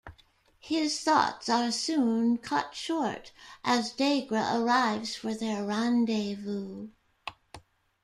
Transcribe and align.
His 0.57 0.99
thoughts 1.01 1.47
are 1.47 1.71
soon 1.71 2.39
cut 2.39 2.73
short 2.73 3.31
as 3.63 3.93
Degra 3.93 4.55
arrives 4.59 5.15
for 5.15 5.35
their 5.35 5.63
rendezvous. 5.63 6.87